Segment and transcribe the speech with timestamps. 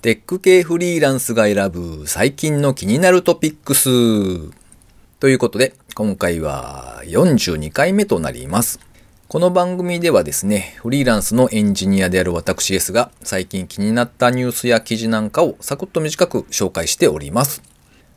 [0.00, 3.88] テック系フリーランスが選ぶ最近の気になるトピックス。
[5.18, 8.78] ということで、今回は42回目となります。
[9.26, 17.60] この番組ではですね、フリーランスのエンジニアである私ですが、最近気になったニュースや記事なんかをサクッと短く紹介しております。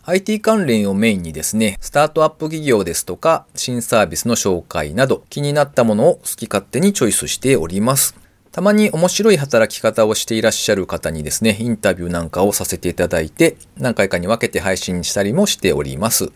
[0.06, 8.21] IT 関連をメインにですね、スタートアップ企業ですとか、新サービスの紹介など、気になったものを好き勝手にチョイスしております。
[8.52, 16.34] たまに面白い働き方をしていらっしゃる方にですね、インタビューなんかをさせていただいて、何回かに分けて配信したりもしております。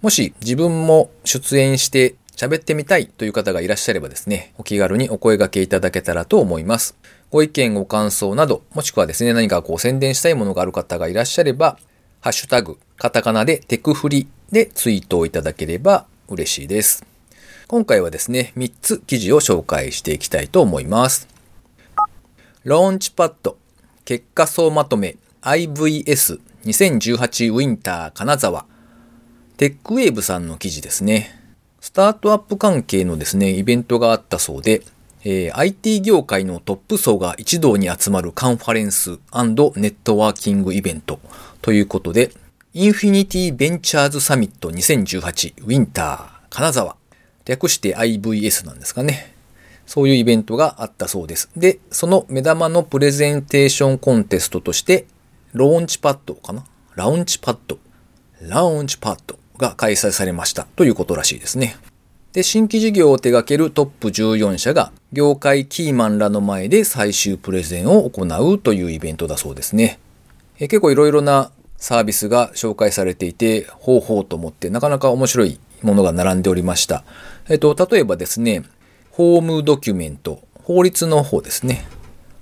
[0.00, 6.96] もし自分も出演して喋ってみたいという方がいらっしゃればですね、お気軽にお声掛けいただけたらと思います。
[7.30, 11.78] ご意見、ご感想など、もしくはですね、何かこう宣伝したいものがある方がいらっしゃれば、
[12.20, 17.06] ハッシュタグ、カタカナでテクフリでツイートをいただければ嬉しいです。
[17.68, 21.31] 今回はですね、3つ記事を紹介していきたいと思います。
[22.64, 23.58] ローンチパッド。
[24.04, 25.16] 結果総まとめ。
[25.40, 28.66] IVS2018 ウィンター金沢。
[29.56, 31.40] テックウェーブさんの記事ですね。
[31.80, 34.82] スタートアップ関係のですね、イベントがあったそうで、
[35.24, 41.18] えー、IT 業界のトップ層が一堂に集まるカンファレンスネットワーキングイベント。
[41.62, 42.30] ということで、
[42.74, 46.94] インフィニティベンチャーズサミット2018ウィンター金沢。
[47.44, 49.31] 略して IVS なんですかね。
[49.92, 51.50] そういうイベントがあったそうです。
[51.54, 55.04] で、その目玉のプレゼンテーションコンテストとして、
[55.52, 56.64] ローンチパッドかな？
[56.94, 57.76] ラウンチパッド。
[58.40, 61.76] ラウンチパッドが開催されましたということらしいですね。
[62.32, 69.98] で、新規事業を手掛けるトップ14社が業界キーマンらの前で最終プレゼンを行うというイベントだそうですね。
[70.58, 77.04] え結構いろいろなサービスが紹介されていて、方法と思ってなかなか面白いものが並んでおりました。
[77.50, 78.62] えっと、例えばですね、
[79.12, 81.84] ホームドキュメント、法律の方ですね。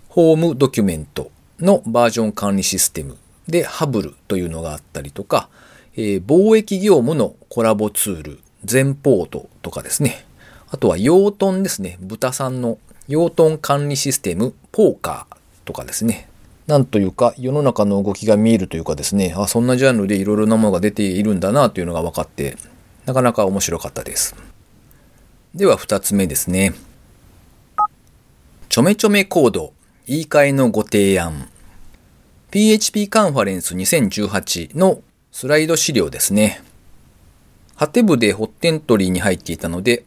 [0.08, 3.16] ホームドキュメントのバージョン管理システム
[3.48, 5.48] でハブルというのがあったりとか、
[5.96, 10.24] えー、貿易業務のコラボツール、全ポートとかですね。
[10.70, 11.98] あとは養豚ですね。
[12.00, 16.28] 豚さんの養豚管理システム、ポーカーとかですね。
[16.68, 22.56] なんというか、世の中の動きが見えるというかですね、あ、そんなジャンルでいろいろなものが出ているんだなというのが分かって、
[23.06, 24.36] なかなか面白かったです。
[25.54, 26.74] では二つ目ですね。
[28.68, 29.72] ちょめちょめコード、
[30.06, 31.48] 言い換えのご提案。
[32.52, 35.02] PHP カンファレンス2018の
[35.32, 36.62] スライド資料ですね。
[37.74, 40.04] ハテブでホッテントリーに入っていたので、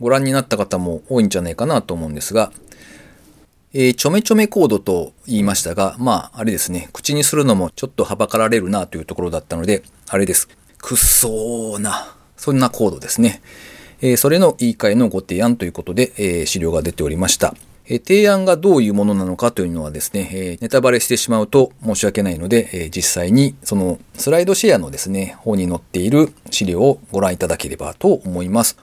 [0.00, 2.52] ご覧になった方も多いんじゃないかなと思うんですが、
[3.72, 10.48] えー、ちょめちょめコードと言いましたが、まあ、あれですね、口にするのもちょっとはばかられるなというところだったので、あれです。
[10.78, 13.40] くっそーな、そんなコードですね。
[14.06, 17.54] えそれの言い換えのご提案ということで、え資料が出ておりました。
[17.86, 28.76] え提案がどういうものなのかというのはですね、えネタバレしてしまうと申し訳ないので、え実際にそのスライドシェアのですね、方に載っている資料をご覧いただければと思います。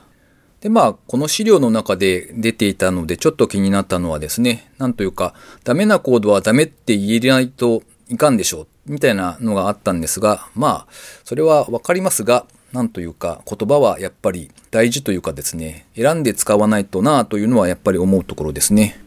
[0.60, 10.86] で、まあ、この資料の中で出ていたので、ちょっと気になったのはですね、なんというか、ダメなコードはダメって言えないといかんでしょう、みたいなのがあったんですが、まあ、
[11.24, 18.98] それはわかりますが、なんというか言葉はやっぱり大事というかですね、選んで使わないとなというのはやっぱり思うところですね。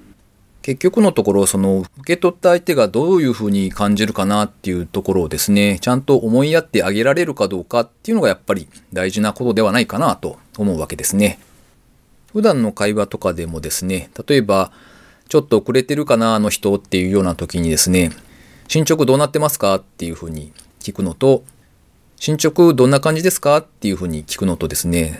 [0.65, 11.37] 結局のところ、その受け取った相手がどういうふうに感じるかなっていうところをですね、ちゃんと思いやってあげられるかどうかっていうのがやっぱり大事なことではないかなと思うわけですね。
[12.33, 14.71] 普段の会話とかでもですね、例えば、
[15.29, 18.11] ちょっと遅れてるかなあの人っていうような時にですね、
[18.67, 21.43] 進捗どうなってますかっていうふうに聞くのと、
[22.25, 23.57] 進捗どんな感じですか？
[23.57, 25.19] っていうふうに聞くのとですね、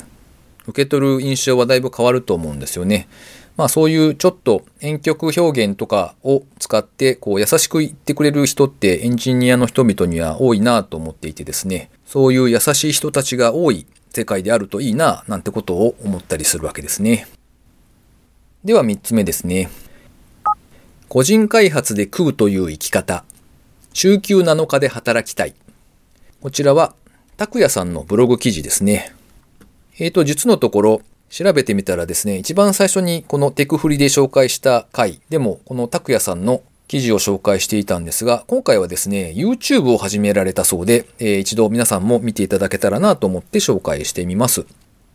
[0.66, 3.08] 受け取る印象はだいぶ変わると思うんですよね。
[3.58, 17.28] まあそういうちょっと遠曲表現とかを使ってこう優しく言ってくれる人ってエンジニアの人々には多いなと思っていてですね、そういう優しい人たちが多い世界であるといいななんてことを思ったりするわけですね。
[18.64, 19.70] では3つ目ですね。
[21.08, 23.26] 個人開発で食うという生き方。
[23.94, 25.54] 週休7日で働きたい。
[26.46, 26.94] こちらは、
[27.38, 29.16] 拓也さんのブログ記事ですね。
[29.98, 44.68] えっ、ー、と、実のところ、調べてみたらですね、一番最初にこのテクフリで紹介した回でも、この拓也さんの記事を紹介していたんですが、今回はですね、YouTube を始められたそうで、えー、一度皆さんも見ていただけたらなと思って紹介してみます。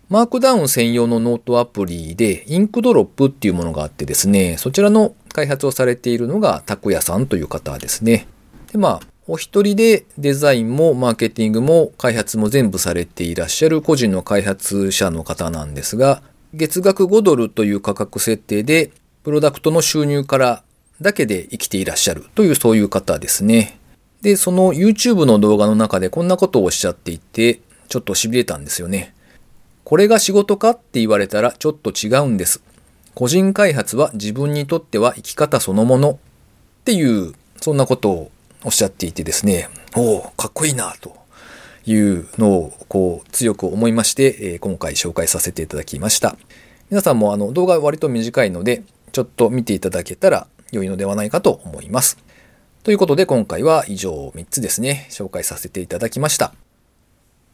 [0.08, 8.26] Markdown 専用のノートアプリで、 Inkdrop っていうものがあってですね、そちらの開発をされているのが拓也さんという方ですね。
[8.72, 16.20] で、まあ、お一人でデザインもマーケティングも開発も全部されていらっしゃる個人の開発者の方なんですが、
[16.52, 18.90] 月額5ドルという価格設定で、
[19.22, 20.64] プロダクトの収入から
[21.00, 23.78] だけで生きていらっしゃるというそういう方ですね。
[24.20, 29.14] で、その YouTube の動画の中でこんなことをおっしゃっていて、ちょっと痺れたんですよね。
[29.84, 32.64] これが仕事かって言われたらちょっと違うんです。
[33.14, 36.18] 個人開発は自分にとっては生き方そのものっ
[36.84, 38.30] ていう、そんなことを
[38.64, 41.16] おっしゃっていてですね、おお、かっこいいなと
[41.86, 46.36] いうのをこう強く思いまして、え、今回紹介させていただきました。
[46.90, 52.18] 皆さんもあの動画割と短いので、ちょっと見ていただけたら良いのではないかと思います。
[52.82, 56.52] ということで今回は以上3つですね、紹介させていただきました。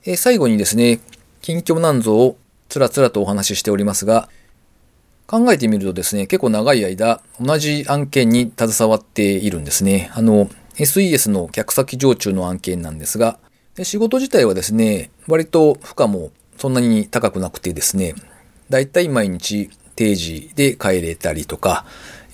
[0.04, 1.00] えー、最後にですね、
[1.42, 2.36] 近況難像を
[2.68, 4.28] つらつらとお話ししておりますが、
[5.26, 10.10] 考えてみるとですね、結構長い間同じ案件に携わっているんですね。
[10.14, 10.48] あの、
[10.78, 13.38] SES の客先常駐の案件なんですが、
[13.82, 18.14] 仕事自体はですね、割と負荷もそんなに高くなくてですね、
[18.70, 21.84] だいたい毎日定時で帰れたりとか、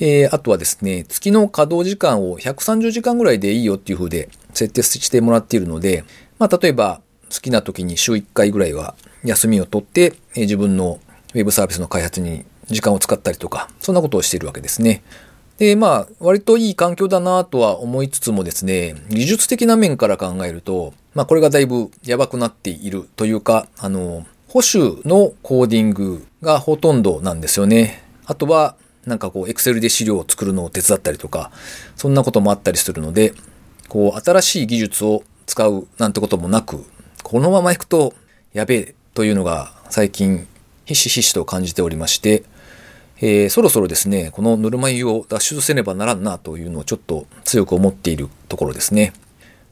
[0.00, 6.04] えー、あとはですね、月の稼働時間を130時間ぐらいでいいよっていう風で設定してもらっているので、
[6.38, 7.00] まあ、例えば
[7.32, 8.94] 好きな時に週1回ぐらいは
[9.24, 10.98] 休みを取って、えー、自分の
[11.34, 15.02] ウェブサービスの開発に時間を使ったりとか、そんなことをしているわけですね。
[15.62, 28.02] で、まあ、割といい環境だなとは思いつつもですね、技術的な面から考えると、まあ、これがだいぶやばくなっているというか、あの、保守のコーディングがほとんどなんですよね。
[28.26, 28.74] あとは、
[29.06, 31.52] なんかこう、エクセルで資料を作るのを手伝ったりとか、
[31.94, 33.32] そんなこともあったりするので、
[33.88, 36.84] こう、新しい技術を使うなんてこともなく、
[37.22, 38.14] このまま行くと
[38.52, 40.48] やべえというのが最近
[40.86, 42.42] ひしひしと感じておりまして、
[43.24, 49.12] えー、そろそろですね、このぬるま湯を脱出せねばならんなというのをちょっと強く思っているところですね。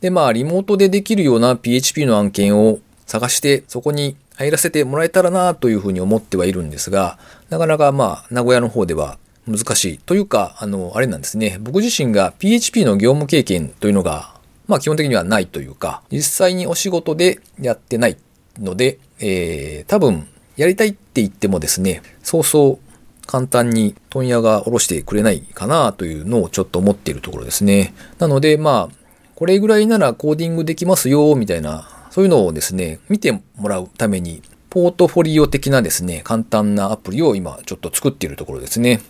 [0.00, 7.18] で、まあ、リモートでできるような PHP の案件を探して、そこに入らせてもらえたらなというふうに思ってはいるんですが、
[7.48, 9.18] なかなかまあ、名古屋の方では
[9.48, 9.98] 難しい。
[9.98, 11.58] というか、あの、あれなんですね。
[11.60, 14.32] 僕自身が PHP の業務経験というのが、
[14.68, 18.16] まあ基本的にはないというか、実際にお仕事でやってない
[18.60, 22.89] ので、えー、多分、やりたいって言ってもですね、そうそう
[23.26, 27.94] 簡単に問屋が下ろしてくれないかなというのをちょっと思っているところですね。
[28.18, 28.96] なので、まあ、
[29.34, 39.00] これぐらいならコーディングできますよ、みたいな、そういうのをですね、見てもらうために、ポートフォリオ的なですね、簡単なアプリを今ちょっと作っているところですね。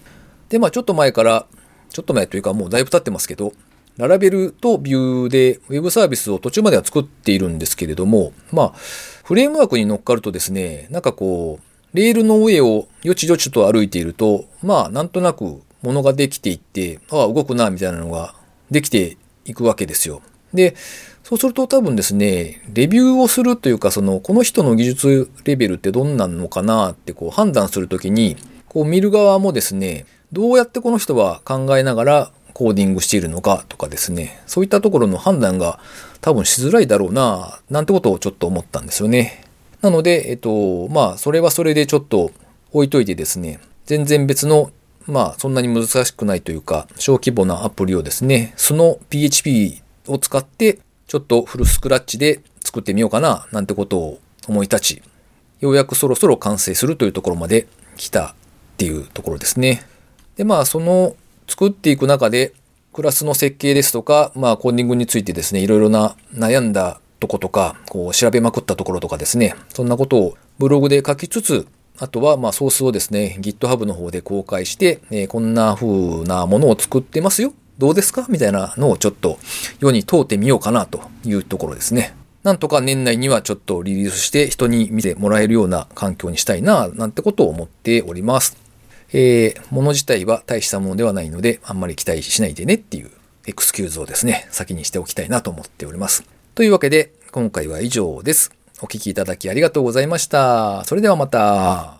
[0.48, 1.46] で、まあちょっと前から、
[1.90, 3.52] ちょっと前というかもうだいぶ経ってますけど、
[3.96, 8.72] ララベルとビューでウェブサービスを途中までは作っているんですけれども、まあ、
[9.24, 18.34] フレームワークに乗っかるとですね、なんかこう、レールの上をよちよちと歩いていると、まあ、なんとなく物ができていって、ああ、動くな、みたいなのが
[18.70, 20.22] できていくわけですよ。
[20.54, 20.76] で、
[21.24, 28.36] そうすると多分ですね、レビューをするというか、その、この人の技術レベルってどんなのかなってこう判断するときに、
[28.68, 35.80] こう見る側もですね、どうやってこの人は考えながらコーディングしているのかとかですね、そういったところの判断が
[36.20, 39.49] 多分しづらいだろうな、なんてことをちょっと思ったんですよね。
[39.82, 42.32] なので、えっと、まあ、それはそれでちょっと
[42.72, 44.70] 置いといてですね、全然別の、
[45.06, 55.02] まあ、そんなに難しくないというか、小規模なアプリをですね、その PHP を使って、ちょっとフルスクラッチで作ってみようかな、なんてことを思い立ち、
[55.60, 57.66] ようやくそろそろ完成するというところまで
[57.96, 58.34] 来たっ
[58.76, 59.82] ていうところですね。
[60.36, 61.16] で、まあ、その
[61.48, 62.52] 作っていく中で、
[62.92, 77.52] クラスの設計ですとか、まあ、コーディングについてですね、いろいろな悩んだとことか、こう、調べまくったところとかですね、そんなことをブログで書きつつ、あとは、まあ、ソースをですね、GitHub の方で公開して、えー、こんな風なものを作ってますよ。
[77.78, 78.26] どうですか？
[78.28, 79.38] みたいなのをちょっと
[79.80, 82.14] 世に問うてみようかなというところですね。
[82.42, 88.56] なんとか年内にはちょっとリリースして人に見てもらえるような環境にしたいな、なんてことを思っております。
[89.12, 93.10] えー、物自体は大したものではないので、あんまり期待しないでねっていう
[93.46, 96.24] エクスキューズをですね、先にしておきたいなと思っております。
[96.60, 98.52] というわけで、今回は以上です。
[98.82, 100.84] お聴きいただきありがとうございました。
[100.84, 101.99] それではまた。